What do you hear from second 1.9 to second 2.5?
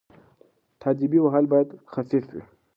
خفيف وي.